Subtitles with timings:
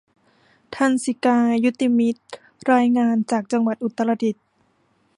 [0.75, 2.23] ทรรศิกา ยุติมิตร
[2.73, 4.45] รายงานจากจังหวัดอุตรดิตถ์